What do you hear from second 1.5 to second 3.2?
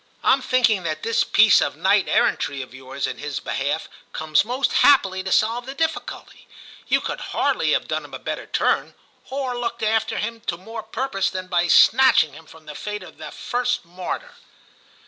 of knight errantry of yours in